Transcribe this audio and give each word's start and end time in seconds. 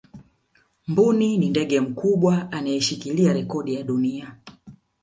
mbuni 0.87 1.37
ni 1.37 1.49
ndege 1.49 1.79
mkubwa 1.81 2.51
anayeshikilia 2.51 3.33
rekodi 3.33 3.73
ya 3.73 3.83
dunia 3.83 4.35